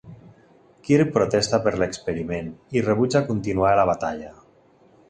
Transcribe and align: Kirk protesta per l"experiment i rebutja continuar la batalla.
Kirk 0.87 1.11
protesta 1.17 1.59
per 1.67 1.75
l"experiment 1.75 2.49
i 2.79 2.85
rebutja 2.89 3.23
continuar 3.31 3.77
la 3.83 3.87
batalla. 3.93 4.35